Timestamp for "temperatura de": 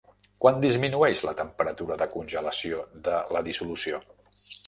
1.41-2.07